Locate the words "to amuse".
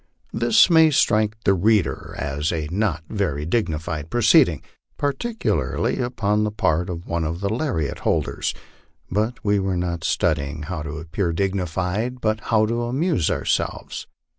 12.65-13.29